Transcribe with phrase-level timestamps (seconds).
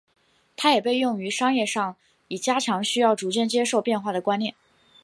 [0.57, 1.95] 它也被用于商业上
[2.27, 4.55] 以加强需要逐渐接受变化的观念。